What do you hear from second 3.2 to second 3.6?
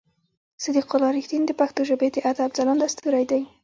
دی.